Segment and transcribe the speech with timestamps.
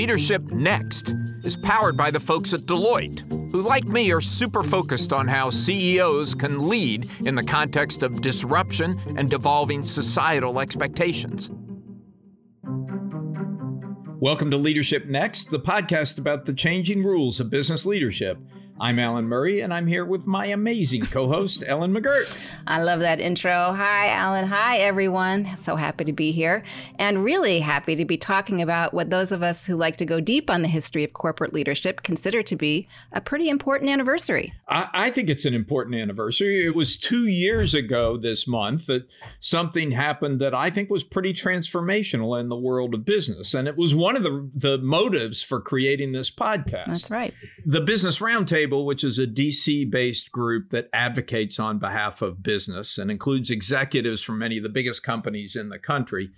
[0.00, 1.10] Leadership Next
[1.44, 3.20] is powered by the folks at Deloitte,
[3.52, 8.22] who, like me, are super focused on how CEOs can lead in the context of
[8.22, 11.50] disruption and devolving societal expectations.
[14.22, 18.38] Welcome to Leadership Next, the podcast about the changing rules of business leadership.
[18.80, 22.34] I'm Alan Murray, and I'm here with my amazing co host, Ellen McGirt.
[22.66, 23.74] I love that intro.
[23.74, 24.46] Hi, Alan.
[24.46, 25.54] Hi, everyone.
[25.64, 26.62] So happy to be here,
[26.98, 30.18] and really happy to be talking about what those of us who like to go
[30.18, 34.54] deep on the history of corporate leadership consider to be a pretty important anniversary.
[34.66, 36.64] I, I think it's an important anniversary.
[36.64, 39.06] It was two years ago this month that
[39.40, 43.52] something happened that I think was pretty transformational in the world of business.
[43.52, 46.86] And it was one of the, the motives for creating this podcast.
[46.86, 47.34] That's right.
[47.66, 52.98] The Business Roundtable which is a DC based group that advocates on behalf of business
[52.98, 56.30] and includes executives from many of the biggest companies in the country,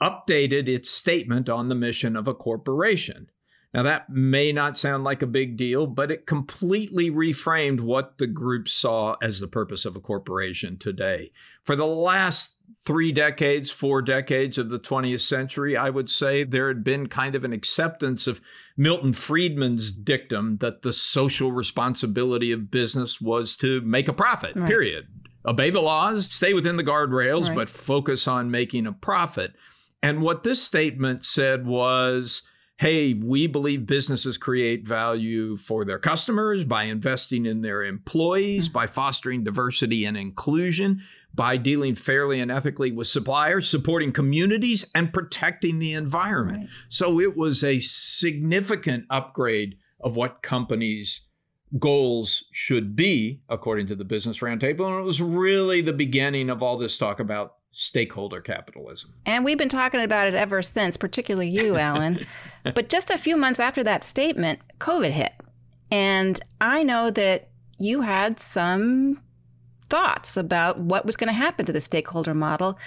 [0.00, 3.28] updated its statement on the mission of a corporation.
[3.74, 8.26] Now, that may not sound like a big deal, but it completely reframed what the
[8.26, 11.32] group saw as the purpose of a corporation today.
[11.64, 16.68] For the last three decades, four decades of the 20th century, I would say there
[16.68, 18.40] had been kind of an acceptance of
[18.76, 24.68] Milton Friedman's dictum that the social responsibility of business was to make a profit, right.
[24.68, 25.06] period.
[25.44, 27.54] Obey the laws, stay within the guardrails, right.
[27.54, 29.52] but focus on making a profit.
[30.02, 32.42] And what this statement said was,
[32.82, 38.72] hey, we believe businesses create value for their customers by investing in their employees, mm-hmm.
[38.72, 41.00] by fostering diversity and inclusion,
[41.32, 46.58] by dealing fairly and ethically with suppliers, supporting communities, and protecting the environment.
[46.58, 46.68] Right.
[46.88, 51.20] So it was a significant upgrade of what companies'
[51.78, 54.88] goals should be, according to the Business Roundtable.
[54.88, 59.14] And it was really the beginning of all this talk about stakeholder capitalism.
[59.26, 62.26] And we've been talking about it ever since, particularly you, Alan.
[62.62, 65.32] but just a few months after that statement, COVID hit.
[65.90, 67.48] And I know that
[67.78, 69.20] you had some
[69.90, 72.78] thoughts about what was going to happen to the stakeholder model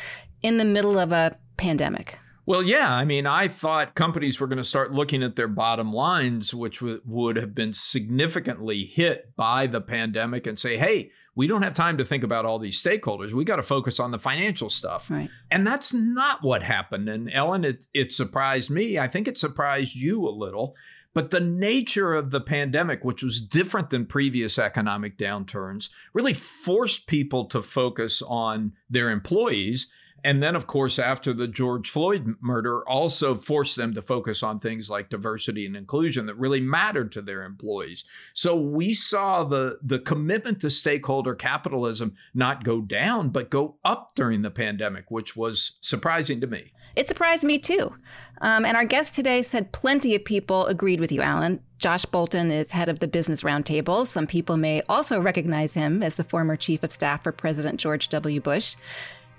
[0.42, 2.20] in the middle of a pandemic.
[2.46, 2.94] Well, yeah.
[2.94, 6.80] I mean, I thought companies were going to start looking at their bottom lines, which
[6.80, 11.74] w- would have been significantly hit by the pandemic, and say, hey, we don't have
[11.74, 13.34] time to think about all these stakeholders.
[13.34, 15.10] We got to focus on the financial stuff.
[15.10, 15.30] Right.
[15.50, 17.10] And that's not what happened.
[17.10, 19.00] And Ellen, it, it surprised me.
[19.00, 20.76] I think it surprised you a little
[21.16, 27.08] but the nature of the pandemic, which was different than previous economic downturns, really forced
[27.08, 29.90] people to focus on their employees
[30.26, 34.60] and then, of course, after the George Floyd murder, also forced them to focus on
[34.60, 38.06] things like diversity and inclusion that really mattered to their employees.
[38.34, 44.16] So we saw the, the commitment to stakeholder capitalism not go down, but go up
[44.16, 46.72] during the pandemic, which was surprising to me.
[46.96, 47.94] It surprised me too.
[48.42, 51.62] Um, and our guest today said plenty of people agreed with you, Alan.
[51.78, 54.08] Josh Bolten is head of the Business Roundtable.
[54.08, 58.10] Some people may also recognize him as the former chief of staff for President George
[58.10, 58.42] W.
[58.42, 58.76] Bush.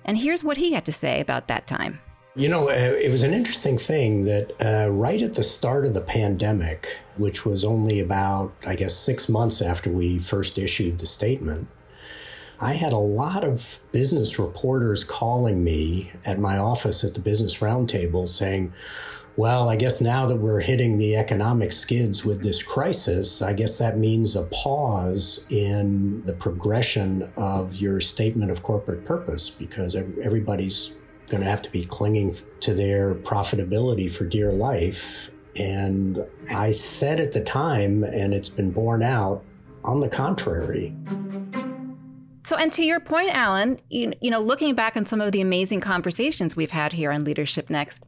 [0.07, 2.01] And here's what he had to say about that time.
[2.37, 5.95] You know, uh, it was an interesting thing that uh, right at the start of
[5.95, 11.07] the pandemic, which was only about, I guess, six months after we first issued the
[11.07, 11.67] statement,
[12.61, 17.59] I had a lot of business reporters calling me at my office at the Business
[17.59, 18.73] Roundtable saying,
[19.37, 23.77] well, I guess now that we're hitting the economic skids with this crisis, I guess
[23.79, 30.95] that means a pause in the progression of your statement of corporate purpose because everybody's
[31.27, 35.31] going to have to be clinging to their profitability for dear life.
[35.55, 39.45] And I said at the time, and it's been borne out,
[39.85, 40.95] on the contrary.
[42.45, 45.41] So, and to your point, Alan, you, you know, looking back on some of the
[45.41, 48.07] amazing conversations we've had here on Leadership Next,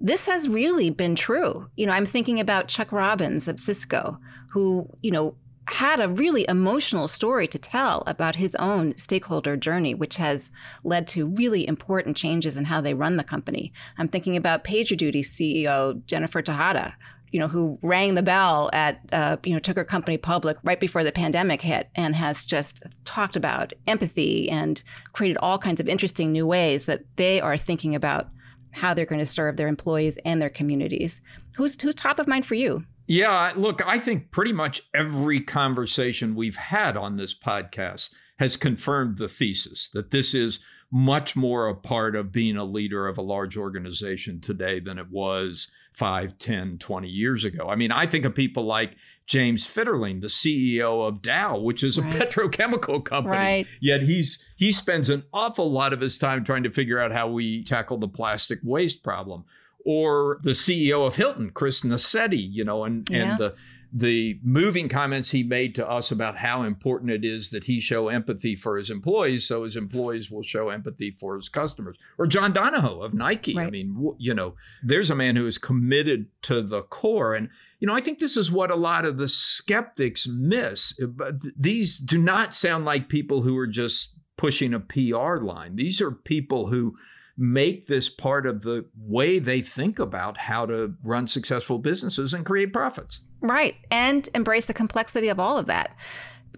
[0.00, 1.68] this has really been true.
[1.76, 4.18] You know, I'm thinking about Chuck Robbins of Cisco,
[4.50, 5.34] who, you know,
[5.66, 10.50] had a really emotional story to tell about his own stakeholder journey, which has
[10.82, 13.72] led to really important changes in how they run the company.
[13.96, 16.96] I'm thinking about PagerDuty CEO Jennifer Tejada,
[17.30, 20.80] you know, who rang the bell at, uh, you know, took her company public right
[20.80, 24.82] before the pandemic hit and has just talked about empathy and
[25.12, 28.28] created all kinds of interesting new ways that they are thinking about
[28.72, 31.20] how they're going to serve their employees and their communities.
[31.56, 32.84] Who's who's top of mind for you?
[33.06, 39.18] Yeah, look, I think pretty much every conversation we've had on this podcast has confirmed
[39.18, 40.60] the thesis that this is
[40.92, 45.10] much more a part of being a leader of a large organization today than it
[45.10, 47.68] was 5, 10, 20 years ago.
[47.68, 48.96] I mean, I think of people like
[49.30, 52.12] James Fitterling, the CEO of Dow, which is a right.
[52.14, 53.36] petrochemical company.
[53.36, 53.66] Right.
[53.80, 57.28] Yet he's he spends an awful lot of his time trying to figure out how
[57.28, 59.44] we tackle the plastic waste problem.
[59.86, 63.30] or the CEO of Hilton, Chris Nassetta, you know, and, yeah.
[63.30, 63.54] and the
[63.92, 68.08] the moving comments he made to us about how important it is that he show
[68.08, 72.52] empathy for his employees so his employees will show empathy for his customers or john
[72.52, 73.66] donahoe of nike right.
[73.66, 77.48] i mean you know there's a man who is committed to the core and
[77.80, 81.34] you know i think this is what a lot of the skeptics miss uh, but
[81.58, 86.12] these do not sound like people who are just pushing a pr line these are
[86.12, 86.94] people who
[87.36, 92.46] make this part of the way they think about how to run successful businesses and
[92.46, 93.76] create profits Right.
[93.90, 95.96] And embrace the complexity of all of that.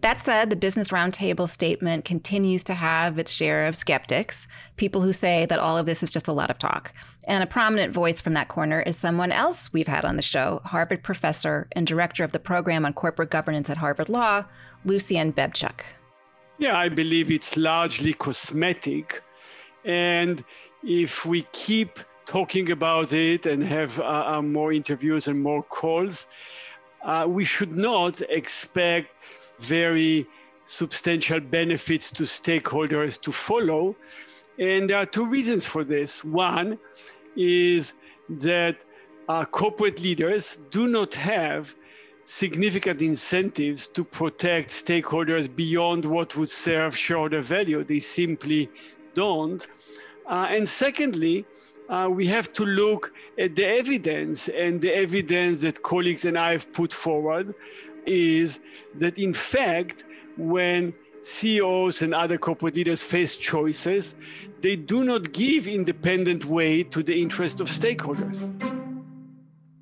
[0.00, 5.12] That said, the Business Roundtable statement continues to have its share of skeptics, people who
[5.12, 6.92] say that all of this is just a lot of talk.
[7.24, 10.60] And a prominent voice from that corner is someone else we've had on the show,
[10.64, 14.44] Harvard professor and director of the program on corporate governance at Harvard Law,
[14.84, 15.82] Lucian Bebchuk.
[16.58, 19.22] Yeah, I believe it's largely cosmetic.
[19.84, 20.44] And
[20.82, 26.26] if we keep talking about it and have uh, uh more interviews and more calls,
[27.02, 29.08] uh, we should not expect
[29.58, 30.26] very
[30.64, 33.96] substantial benefits to stakeholders to follow.
[34.58, 36.22] And there are two reasons for this.
[36.22, 36.78] One
[37.37, 37.94] is
[38.29, 38.76] that
[39.29, 41.75] uh, corporate leaders do not have
[42.25, 47.82] significant incentives to protect stakeholders beyond what would serve shareholder value.
[47.84, 48.70] They simply
[49.14, 49.67] don't.
[50.26, 51.44] Uh, and secondly,
[51.88, 56.52] uh, we have to look at the evidence, and the evidence that colleagues and I
[56.52, 57.55] have put forward
[58.06, 58.61] is
[58.94, 60.05] that, in fact,
[60.37, 64.14] when CEOs and other corporate leaders face choices,
[64.60, 68.50] they do not give independent weight to the interest of stakeholders.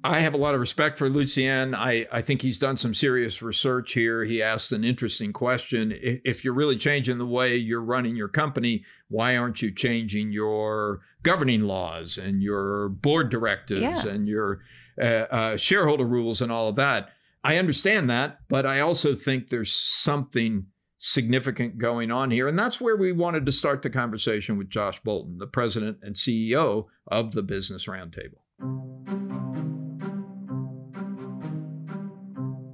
[0.03, 1.75] I have a lot of respect for Lucian.
[1.75, 4.25] I, I think he's done some serious research here.
[4.25, 5.93] He asked an interesting question.
[5.95, 11.01] If you're really changing the way you're running your company, why aren't you changing your
[11.23, 14.07] governing laws and your board directives yeah.
[14.07, 14.61] and your
[15.01, 17.11] uh, uh, shareholder rules and all of that?
[17.45, 20.67] I understand that, but I also think there's something
[21.03, 22.47] significant going on here.
[22.47, 26.15] And that's where we wanted to start the conversation with Josh Bolten, the president and
[26.15, 28.41] CEO of the Business Roundtable.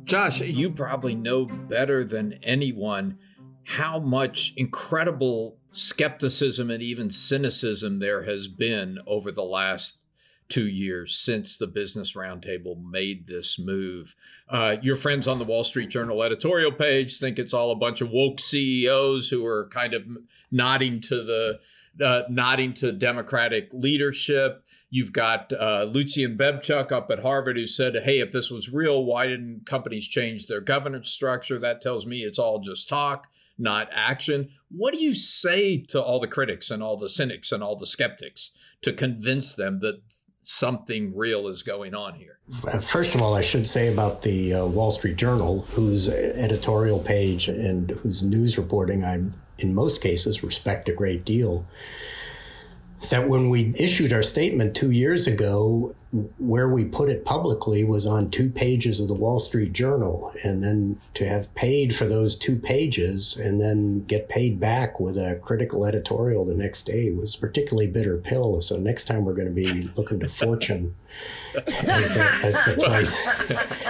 [0.04, 3.18] Josh, you probably know better than anyone
[3.64, 10.00] how much incredible skepticism and even cynicism there has been over the last
[10.48, 14.14] two years since the Business Roundtable made this move.
[14.48, 18.00] Uh, your friends on the Wall Street Journal editorial page think it's all a bunch
[18.00, 20.04] of woke CEOs who are kind of
[20.50, 21.60] nodding to the
[22.04, 24.62] uh, nodding to Democratic leadership.
[24.90, 29.04] You've got uh, Lucian Bebchuk up at Harvard who said, hey, if this was real,
[29.04, 31.58] why didn't companies change their governance structure?
[31.58, 33.28] That tells me it's all just talk,
[33.58, 34.50] not action.
[34.70, 37.86] What do you say to all the critics and all the cynics and all the
[37.86, 38.52] skeptics
[38.82, 40.00] to convince them that
[40.46, 42.38] something real is going on here?
[42.80, 47.48] First of all, I should say about the uh, Wall Street Journal, whose editorial page
[47.48, 49.24] and whose news reporting I,
[49.58, 51.66] in most cases, respect a great deal
[53.10, 55.94] that when we issued our statement two years ago,
[56.38, 60.32] where we put it publicly was on two pages of the Wall Street Journal.
[60.42, 65.18] And then to have paid for those two pages and then get paid back with
[65.18, 68.62] a critical editorial the next day was particularly bitter pill.
[68.62, 70.94] So next time we're going to be looking to Fortune
[71.56, 73.86] as the, as the place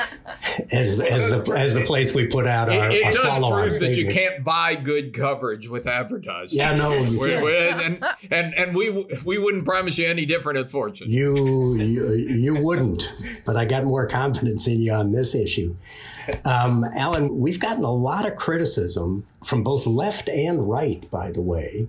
[0.72, 2.90] as, as the as the place we put out our.
[2.90, 6.58] It, it our does prove that you can't buy good coverage with advertising.
[6.58, 10.70] Yeah, no, we're, we're, and, and and we we wouldn't promise you any different at
[10.70, 11.10] Fortune.
[11.10, 13.12] You you, you wouldn't,
[13.44, 15.76] but I got more confidence in you on this issue.
[16.44, 21.40] Um, Alan, we've gotten a lot of criticism from both left and right, by the
[21.40, 21.88] way,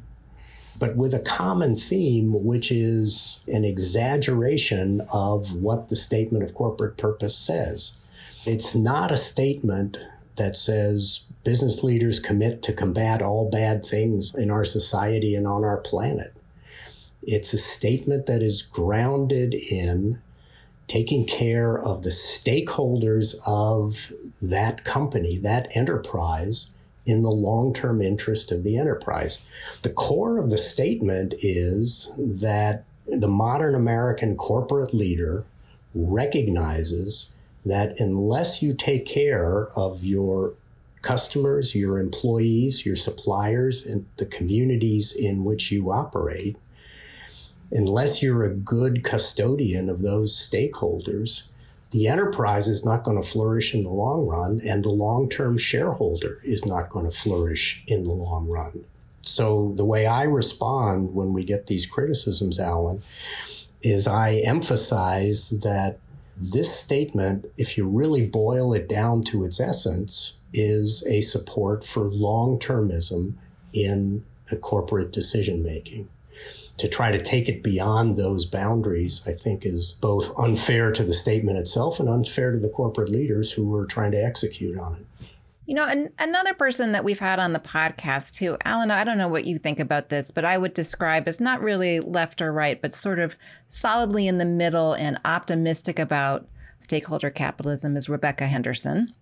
[0.80, 6.98] but with a common theme, which is an exaggeration of what the statement of corporate
[6.98, 8.08] purpose says.
[8.46, 9.98] It's not a statement
[10.38, 15.64] that says business leaders commit to combat all bad things in our society and on
[15.64, 16.37] our planet.
[17.24, 20.22] It's a statement that is grounded in
[20.88, 26.72] taking care of the stakeholders of that company, that enterprise,
[27.06, 29.48] in the long term interest of the enterprise.
[29.82, 35.46] The core of the statement is that the modern American corporate leader
[35.96, 37.34] recognizes
[37.66, 40.54] that unless you take care of your
[41.02, 46.58] customers, your employees, your suppliers, and the communities in which you operate,
[47.72, 51.44] unless you're a good custodian of those stakeholders,
[51.92, 55.58] the enterprise is not going to flourish in the long run, and the long term
[55.58, 58.84] shareholder is not going to flourish in the long run.
[59.22, 63.02] So, the way I respond when we get these criticisms, Alan,
[63.82, 66.00] is I emphasize that
[66.38, 72.04] this statement, if you really boil it down to its essence, is a support for
[72.04, 73.34] long termism
[73.74, 74.24] in
[74.62, 76.08] corporate decision making.
[76.78, 81.14] To try to take it beyond those boundaries, I think, is both unfair to the
[81.14, 85.28] statement itself and unfair to the corporate leaders who are trying to execute on it.
[85.66, 89.18] You know, an, another person that we've had on the podcast too, Alan, I don't
[89.18, 92.54] know what you think about this, but I would describe as not really left or
[92.54, 93.36] right, but sort of
[93.68, 96.48] solidly in the middle and optimistic about
[96.80, 99.14] stakeholder capitalism is Rebecca Henderson.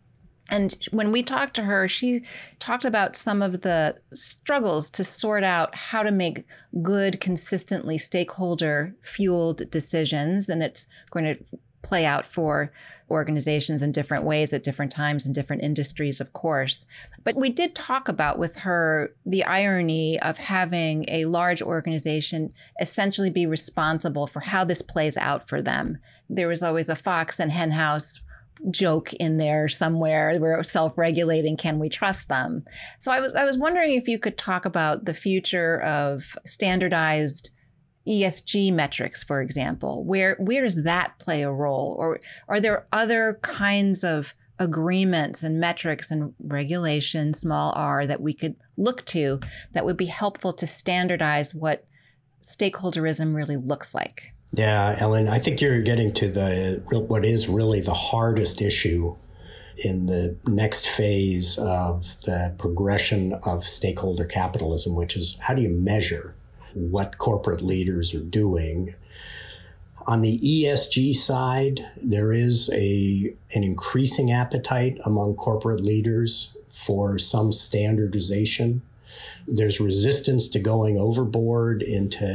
[0.49, 2.21] And when we talked to her, she
[2.59, 6.45] talked about some of the struggles to sort out how to make
[6.81, 10.47] good, consistently stakeholder fueled decisions.
[10.47, 11.43] And it's going to
[11.81, 12.71] play out for
[13.11, 16.87] organizations in different ways at different times in different industries, of course.
[17.23, 23.29] But we did talk about with her the irony of having a large organization essentially
[23.29, 25.99] be responsible for how this plays out for them.
[26.27, 28.21] There was always a fox and henhouse
[28.71, 30.35] joke in there somewhere.
[30.39, 31.57] We're self-regulating.
[31.57, 32.63] Can we trust them?
[32.99, 37.51] So I was I was wondering if you could talk about the future of standardized
[38.07, 43.39] ESG metrics, for example, where where does that play a role, or are there other
[43.41, 49.39] kinds of agreements and metrics and regulation, small r, that we could look to
[49.73, 51.85] that would be helpful to standardize what
[52.41, 54.34] stakeholderism really looks like?
[54.57, 59.17] Yeah, Ellen, I think you're getting to the what is really the hardest issue
[59.83, 65.69] in the next phase of the progression of stakeholder capitalism, which is how do you
[65.69, 66.35] measure
[66.73, 68.95] what corporate leaders are doing.
[70.07, 77.51] On the ESG side, there is a, an increasing appetite among corporate leaders for some
[77.51, 78.83] standardization.
[79.47, 82.25] There's resistance to going overboard into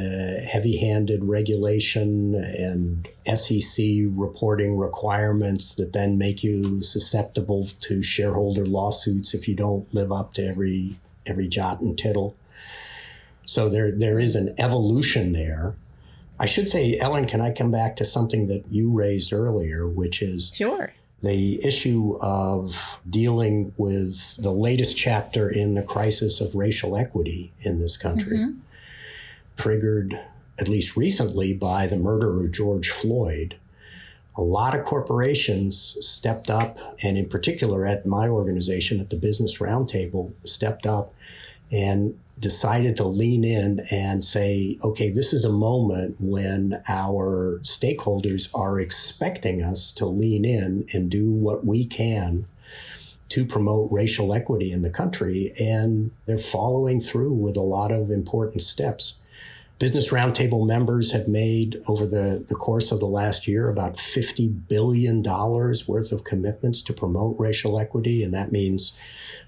[0.51, 9.35] heavy handed regulation and SEC reporting requirements that then make you susceptible to shareholder lawsuits
[9.35, 12.37] if you don't live up to every, every jot and tittle.
[13.45, 15.75] So there, there is an evolution there.
[16.39, 20.23] I should say, Ellen, can I come back to something that you raised earlier, which
[20.23, 20.93] is sure
[21.23, 27.79] the issue of dealing with the latest chapter in the crisis of racial equity in
[27.79, 28.59] this country, mm-hmm.
[29.57, 30.19] triggered
[30.59, 33.57] at least recently by the murder of George Floyd.
[34.37, 39.59] A lot of corporations stepped up, and in particular at my organization, at the Business
[39.59, 41.13] Roundtable, stepped up
[41.71, 48.49] and decided to lean in and say, okay, this is a moment when our stakeholders
[48.55, 52.47] are expecting us to lean in and do what we can
[53.29, 55.53] to promote racial equity in the country.
[55.61, 59.21] And they're following through with a lot of important steps.
[59.81, 64.69] Business Roundtable members have made over the, the course of the last year about $50
[64.69, 68.23] billion worth of commitments to promote racial equity.
[68.23, 68.99] And that means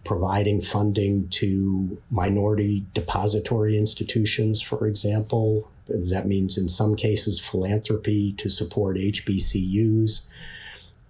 [0.05, 5.71] providing funding to minority depository institutions, for example.
[5.87, 10.25] That means in some cases philanthropy to support HBCUs.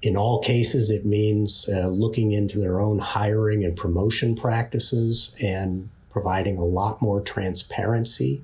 [0.02, 5.90] In all cases, it means uh, looking into their own hiring and promotion practices and
[6.10, 8.42] providing a lot more transparency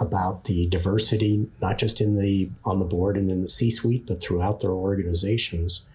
[0.00, 4.22] about the diversity, not just in the on the board and in the C-suite, but
[4.22, 5.86] throughout their organizations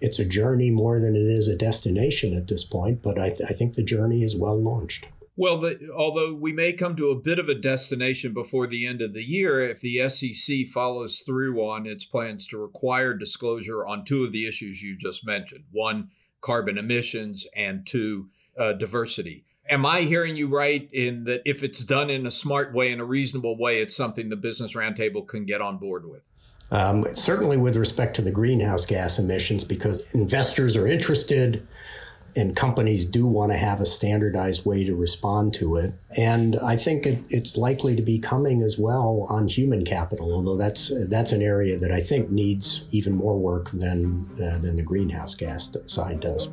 [0.00, 3.42] it's a journey more than it is a destination at this point, but I, th-
[3.48, 5.06] I think the journey is well launched.
[5.36, 9.00] Well, the, although we may come to a bit of a destination before the end
[9.00, 14.04] of the year, if the SEC follows through on its plans to require disclosure on
[14.04, 18.28] two of the issues you just mentioned one, carbon emissions, and two,
[18.58, 19.44] uh, diversity.
[19.70, 22.98] Am I hearing you right in that if it's done in a smart way, in
[22.98, 26.22] a reasonable way, it's something the Business Roundtable can get on board with?
[26.72, 31.66] Um, certainly with respect to the greenhouse gas emissions, because investors are interested
[32.36, 35.94] and companies do want to have a standardized way to respond to it.
[36.16, 40.56] And I think it, it's likely to be coming as well on human capital, although
[40.56, 44.82] that's that's an area that I think needs even more work than uh, than the
[44.82, 46.50] greenhouse gas side does.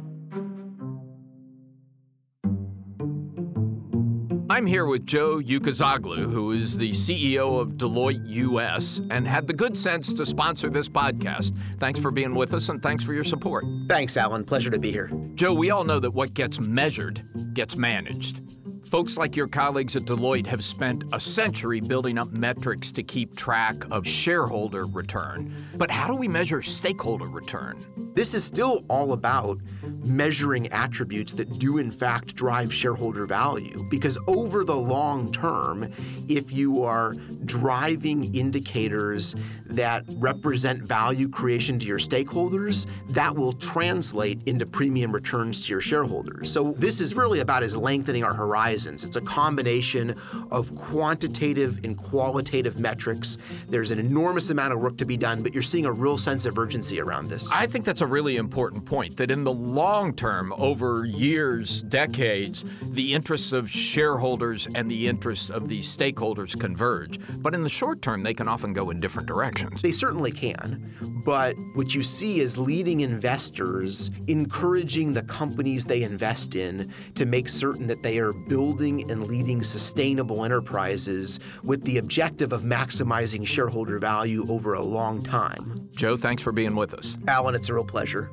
[4.58, 9.54] I'm here with Joe Ucuzoglu, who is the CEO of Deloitte US and had the
[9.54, 11.56] good sense to sponsor this podcast.
[11.80, 13.66] Thanks for being with us and thanks for your support.
[13.88, 14.44] Thanks, Alan.
[14.44, 15.12] Pleasure to be here.
[15.36, 17.24] Joe, we all know that what gets measured
[17.54, 18.42] gets managed.
[18.90, 23.36] Folks like your colleagues at Deloitte have spent a century building up metrics to keep
[23.36, 25.54] track of shareholder return.
[25.76, 27.78] But how do we measure stakeholder return?
[28.16, 29.58] This is still all about
[30.06, 33.84] measuring attributes that do, in fact, drive shareholder value.
[33.90, 35.92] Because over the long term,
[36.30, 37.14] if you are
[37.44, 45.66] driving indicators that represent value creation to your stakeholders, that will translate into premium returns
[45.66, 46.50] to your shareholders.
[46.50, 48.34] So, this is really about is lengthening our
[48.78, 49.04] horizons.
[49.04, 50.14] It's a combination
[50.52, 53.38] of quantitative and qualitative metrics.
[53.68, 56.46] There's an enormous amount of work to be done, but you're seeing a real sense
[56.46, 57.52] of urgency around this.
[57.52, 62.66] I think that's a really important point that in the long term, over years, decades,
[62.84, 67.20] the interests of shareholders and the interests of these stakeholders converge.
[67.42, 69.82] But in the short term, they can often go in different directions.
[69.82, 70.94] They certainly can.
[71.26, 77.50] But what you see is leading investors encouraging the companies they invest in to make
[77.50, 78.67] certain that they are building
[79.10, 85.90] and leading sustainable enterprises with the objective of maximizing shareholder value over a long time.
[85.96, 87.18] Joe, thanks for being with us.
[87.28, 88.30] Alan, it's a real pleasure.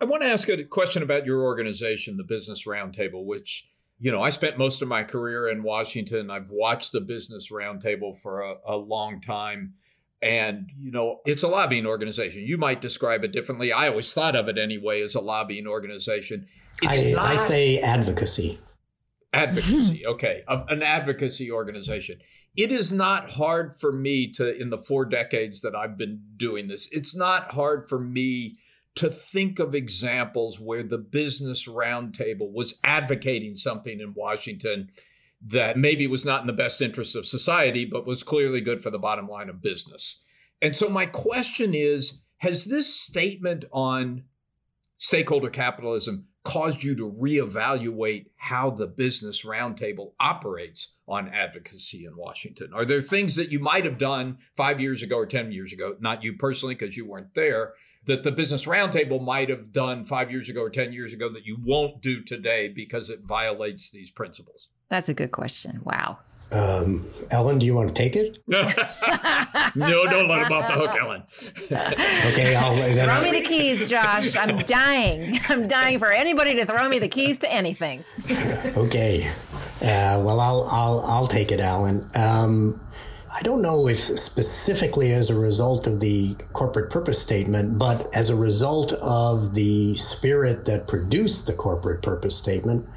[0.00, 3.66] I want to ask a question about your organization, the Business Roundtable, which,
[3.98, 6.30] you know, I spent most of my career in Washington.
[6.30, 9.74] I've watched the Business Roundtable for a, a long time.
[10.20, 12.42] And, you know, it's a lobbying organization.
[12.42, 13.72] You might describe it differently.
[13.72, 16.46] I always thought of it anyway as a lobbying organization.
[16.82, 18.58] I, not, I, say advocacy.
[19.32, 20.42] Advocacy, okay.
[20.48, 22.18] An advocacy organization.
[22.56, 26.66] It is not hard for me to, in the four decades that I've been doing
[26.66, 28.56] this, it's not hard for me
[28.96, 34.88] to think of examples where the business roundtable was advocating something in Washington
[35.46, 38.90] that maybe was not in the best interest of society, but was clearly good for
[38.90, 40.20] the bottom line of business.
[40.60, 44.24] And so, my question is Has this statement on
[44.98, 52.70] stakeholder capitalism caused you to reevaluate how the business roundtable operates on advocacy in Washington?
[52.74, 55.96] Are there things that you might have done five years ago or 10 years ago,
[56.00, 57.74] not you personally, because you weren't there,
[58.06, 61.44] that the Business Roundtable might have done five years ago or 10 years ago that
[61.44, 64.70] you won't do today because it violates these principles?
[64.88, 65.80] That's a good question.
[65.84, 66.18] Wow.
[66.50, 68.38] Um, Ellen, do you want to take it?
[68.46, 68.62] no,
[70.06, 71.22] don't let him off the hook, Ellen.
[72.32, 73.22] okay, I'll throw I'll...
[73.22, 74.34] me the keys, Josh.
[74.34, 75.38] I'm dying.
[75.50, 78.02] I'm dying for anybody to throw me the keys to anything.
[78.78, 79.30] okay,
[79.82, 82.08] uh, well, I'll I'll I'll take it, Alan.
[82.14, 82.80] Um,
[83.30, 88.30] I don't know if specifically as a result of the corporate purpose statement, but as
[88.30, 92.88] a result of the spirit that produced the corporate purpose statement,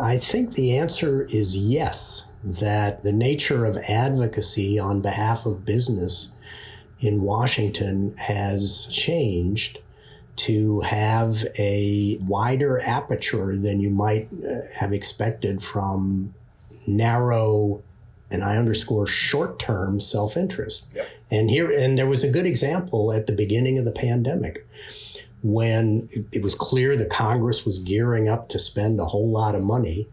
[0.00, 6.34] I think the answer is yes, that the nature of advocacy on behalf of business
[7.00, 9.78] in Washington has changed
[10.34, 16.34] to have a wider aperture than you might uh, have expected from
[16.86, 17.82] narrow
[18.30, 20.88] and I underscore short term self interest.
[20.94, 21.08] Yep.
[21.30, 24.66] And here, and there was a good example at the beginning of the pandemic
[25.42, 29.64] when it was clear the Congress was gearing up to spend a whole lot of
[29.64, 30.08] money.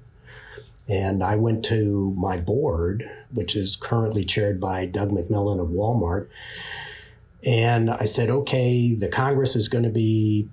[0.87, 6.27] And I went to my board, which is currently chaired by Doug McMillon of Walmart.
[7.45, 10.49] And I said, okay, the Congress is going to be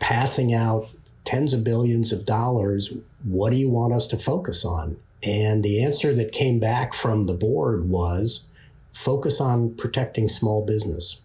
[0.00, 0.88] passing out
[1.24, 2.94] tens of billions of dollars.
[3.22, 4.96] What do you want us to focus on?
[5.22, 8.46] And the answer that came back from the board was
[8.92, 11.22] focus on protecting small business,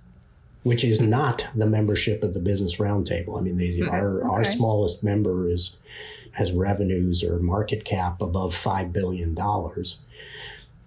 [0.64, 3.40] which is not the membership of the Business Roundtable.
[3.40, 3.90] I mean, they, mm-hmm.
[3.90, 4.30] our, okay.
[4.30, 5.76] our smallest member is
[6.34, 9.36] has revenues or market cap above $5 billion.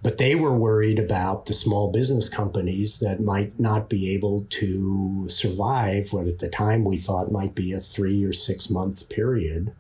[0.01, 5.29] But they were worried about the small business companies that might not be able to
[5.29, 9.73] survive what at the time we thought might be a three or six month period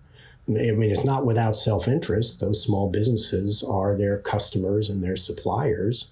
[0.49, 2.41] I mean, it's not without self interest.
[2.41, 6.11] Those small businesses are their customers and their suppliers.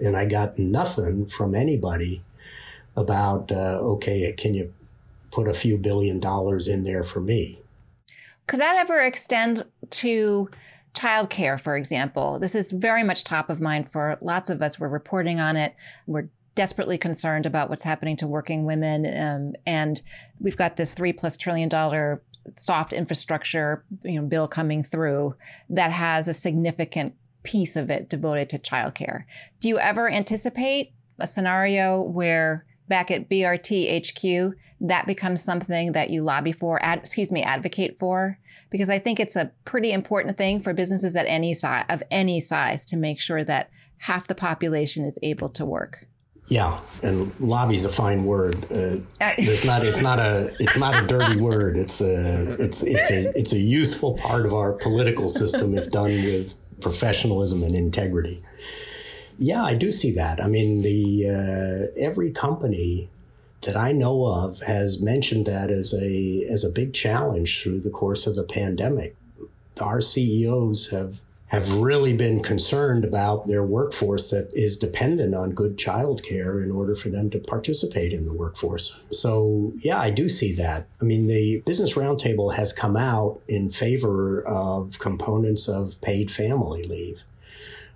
[0.00, 2.22] And I got nothing from anybody
[2.96, 4.72] about, uh, okay, can you
[5.30, 7.60] put a few billion dollars in there for me?
[8.46, 10.48] Could that ever extend to
[10.94, 12.38] childcare, for example?
[12.38, 14.80] This is very much top of mind for lots of us.
[14.80, 15.74] We're reporting on it.
[16.06, 19.06] We're desperately concerned about what's happening to working women.
[19.06, 20.00] Um, and
[20.40, 22.22] we've got this three plus trillion dollar
[22.56, 25.36] soft infrastructure you know bill coming through
[25.68, 29.24] that has a significant piece of it devoted to childcare.
[29.60, 36.10] Do you ever anticipate a scenario where back at BRT HQ that becomes something that
[36.10, 38.38] you lobby for, ad, excuse me, advocate for?
[38.70, 42.40] Because I think it's a pretty important thing for businesses at any size of any
[42.40, 46.06] size to make sure that half the population is able to work.
[46.48, 48.54] Yeah, and lobby's a fine word.
[48.72, 49.84] Uh, it's not.
[49.84, 50.54] It's not a.
[50.58, 51.76] It's not a dirty word.
[51.76, 52.56] It's a.
[52.58, 53.38] It's it's a.
[53.38, 58.42] It's a useful part of our political system if done with professionalism and integrity.
[59.38, 60.42] Yeah, I do see that.
[60.42, 63.08] I mean, the uh, every company
[63.62, 67.90] that I know of has mentioned that as a as a big challenge through the
[67.90, 69.16] course of the pandemic.
[69.80, 75.78] Our CEOs have have really been concerned about their workforce that is dependent on good
[75.78, 79.00] childcare in order for them to participate in the workforce.
[79.10, 80.88] So, yeah, I do see that.
[81.00, 86.82] I mean, the Business Roundtable has come out in favor of components of paid family
[86.82, 87.22] leave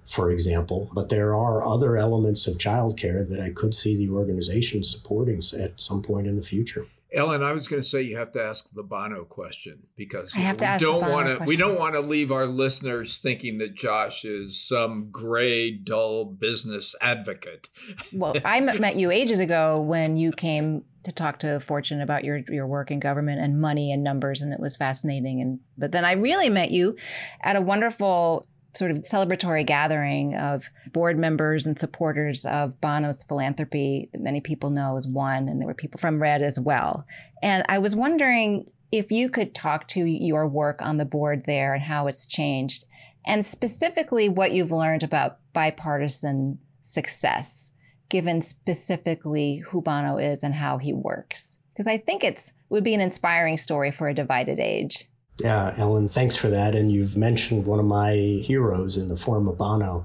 [0.06, 0.90] for example.
[0.94, 5.80] But there are other elements of childcare that I could see the organization supporting at
[5.80, 6.86] some point in the future.
[7.14, 10.60] Ellen, I was going to say you have to ask the Bono question because have
[10.60, 14.58] we don't want to we don't want to leave our listeners thinking that Josh is
[14.58, 17.68] some gray, dull business advocate.
[18.14, 22.38] well, I met you ages ago when you came to talk to Fortune about your
[22.48, 25.42] your work in government and money and numbers, and it was fascinating.
[25.42, 26.96] And but then I really met you
[27.42, 34.08] at a wonderful sort of celebratory gathering of board members and supporters of Bono's philanthropy
[34.12, 37.06] that many people know as one, and there were people from Red as well.
[37.42, 41.74] And I was wondering if you could talk to your work on the board there
[41.74, 42.84] and how it's changed,
[43.26, 47.72] and specifically what you've learned about bipartisan success,
[48.08, 51.58] given specifically who Bono is and how he works.
[51.72, 55.08] Because I think it's would be an inspiring story for a divided age.
[55.38, 56.74] Yeah, Ellen, thanks for that.
[56.74, 60.04] And you've mentioned one of my heroes in the form of Bono.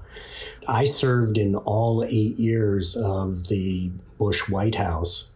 [0.67, 5.31] I served in all eight years of the Bush White House,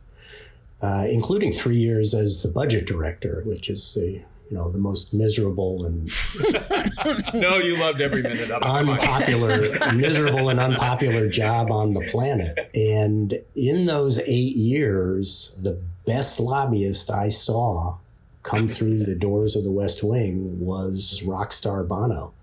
[0.82, 5.14] uh, including three years as the budget director, which is the you know the most
[5.14, 6.12] miserable and
[7.34, 8.64] no, you loved every minute of it.
[8.64, 12.70] Unpopular, miserable and unpopular job on the planet.
[12.74, 17.98] And in those eight years, the best lobbyist I saw
[18.44, 22.34] come through the doors of the West Wing was rock star Bono.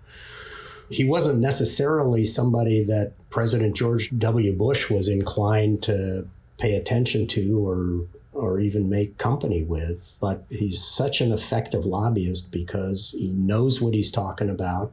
[0.89, 4.53] He wasn't necessarily somebody that President George W.
[4.53, 10.81] Bush was inclined to pay attention to or or even make company with, but he's
[10.81, 14.91] such an effective lobbyist because he knows what he's talking about.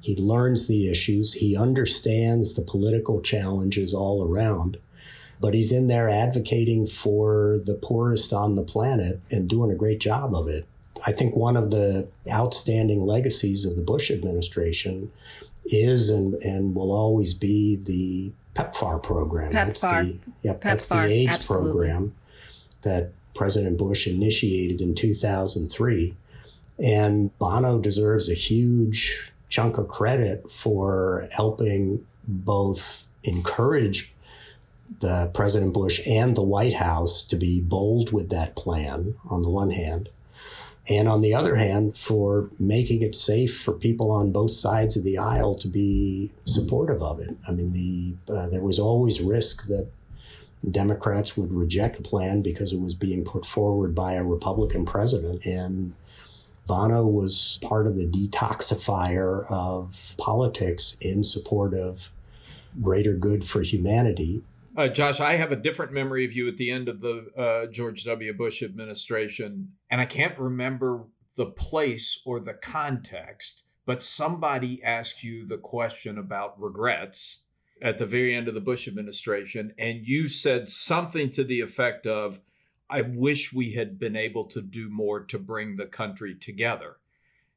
[0.00, 4.78] He learns the issues, he understands the political challenges all around
[5.40, 10.00] but he's in there advocating for the poorest on the planet and doing a great
[10.00, 10.66] job of it.
[11.06, 15.12] I think one of the outstanding legacies of the Bush administration
[15.66, 19.52] is and, and will always be the PEPFAR program.
[19.52, 19.66] PEPFAR.
[19.66, 20.62] That's the, yep, PEPFAR.
[20.62, 21.70] That's the AIDS Absolutely.
[21.70, 22.14] program
[22.82, 26.16] that President Bush initiated in 2003.
[26.80, 34.12] And Bono deserves a huge chunk of credit for helping both encourage
[35.00, 39.50] the President Bush and the White House to be bold with that plan on the
[39.50, 40.08] one hand,
[40.88, 45.04] and on the other hand, for making it safe for people on both sides of
[45.04, 47.36] the aisle to be supportive of it.
[47.46, 49.88] I mean, the uh, there was always risk that
[50.68, 55.44] Democrats would reject a plan because it was being put forward by a Republican president,
[55.44, 55.94] and
[56.66, 62.10] Bono was part of the detoxifier of politics in support of
[62.82, 64.42] greater good for humanity
[64.78, 67.66] uh, Josh, I have a different memory of you at the end of the uh,
[67.66, 68.32] George W.
[68.32, 75.44] Bush administration, and I can't remember the place or the context, but somebody asked you
[75.44, 77.40] the question about regrets
[77.82, 82.06] at the very end of the Bush administration, and you said something to the effect
[82.06, 82.40] of,
[82.88, 86.98] I wish we had been able to do more to bring the country together.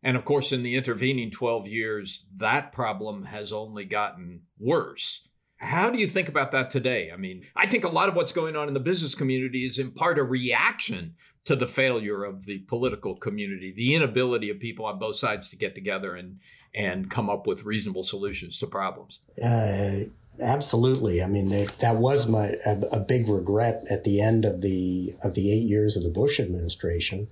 [0.01, 5.27] And of course, in the intervening 12 years, that problem has only gotten worse.
[5.61, 7.11] How do you think about that today?
[7.11, 9.77] I mean, I think a lot of what's going on in the business community is
[9.77, 11.13] in part a reaction
[11.45, 15.55] to the failure of the political community, the inability of people on both sides to
[15.55, 16.39] get together and
[16.73, 19.19] and come up with reasonable solutions to problems.
[19.43, 20.05] Uh,
[20.41, 21.21] absolutely.
[21.21, 25.35] I mean, that was my a, a big regret at the end of the of
[25.35, 27.27] the eight years of the Bush administration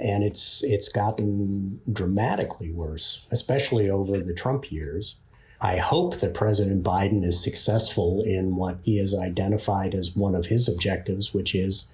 [0.00, 5.16] and it's it's gotten dramatically worse, especially over the Trump years.
[5.62, 10.46] I hope that President Biden is successful in what he has identified as one of
[10.46, 11.90] his objectives, which is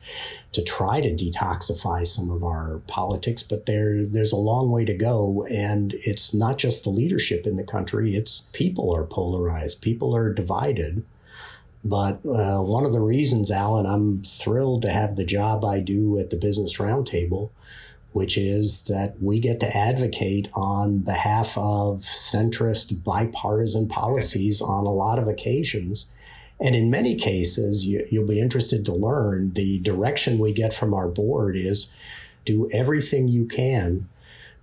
[0.53, 3.43] to try to detoxify some of our politics.
[3.43, 5.45] But there, there's a long way to go.
[5.51, 10.33] And it's not just the leadership in the country, it's people are polarized, people are
[10.33, 11.05] divided.
[11.85, 16.19] But uh, one of the reasons, Alan, I'm thrilled to have the job I do
[16.21, 17.51] at the Business Roundtable
[18.17, 24.91] which is that we get to advocate on behalf of centrist bipartisan policies on a
[24.91, 26.11] lot of occasions.
[26.59, 30.95] And in many cases, you, you'll be interested to learn the direction we get from
[30.95, 31.93] our board is
[32.47, 34.09] do everything you can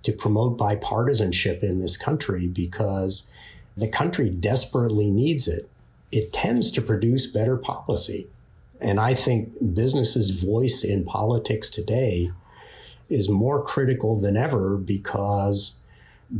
[0.02, 3.30] to promote bipartisanship in this country because
[3.78, 5.70] the country desperately needs it.
[6.12, 8.30] It tends to produce better policy.
[8.82, 12.32] And I think business's voice in politics today
[13.10, 15.82] is more critical than ever because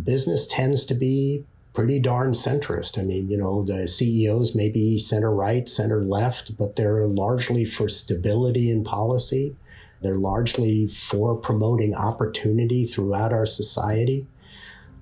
[0.04, 3.00] business tends to be pretty darn centrist.
[3.00, 7.66] I mean, you know, the CEOs may be center right, center left, but they're largely
[7.66, 9.56] for stability in policy.
[10.02, 14.28] They're largely for promoting opportunity throughout our society.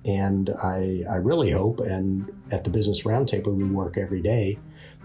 [0.04, 4.58] And I, I really hope, and at the Business Roundtable, we work every day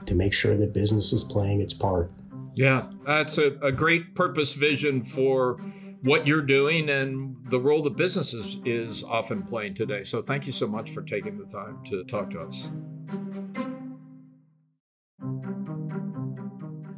[0.06, 2.10] to make sure that business is playing its part.
[2.56, 5.60] Yeah, that's a, a great purpose vision for
[6.01, 10.03] what you're doing and the role that businesses is often playing today.
[10.03, 12.69] So thank you so much for taking the time to talk to us.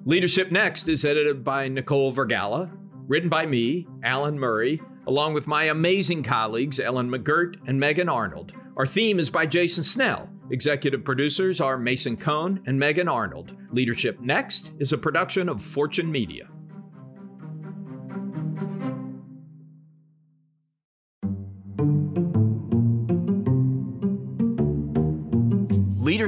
[0.06, 2.72] Leadership Next is edited by Nicole Vergala,
[3.08, 8.54] written by me, Alan Murray, along with my amazing colleagues Ellen McGirt and Megan Arnold.
[8.76, 10.30] Our theme is by Jason Snell.
[10.52, 13.56] Executive producers are Mason Cohn and Megan Arnold.
[13.72, 16.50] Leadership Next is a production of Fortune Media.